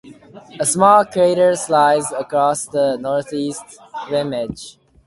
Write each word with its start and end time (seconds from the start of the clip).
A 0.59 0.65
small 0.65 1.05
crater 1.05 1.53
lies 1.69 2.11
across 2.13 2.65
the 2.65 2.97
northeast 2.97 3.77
rim 4.09 4.33
edge. 4.33 4.79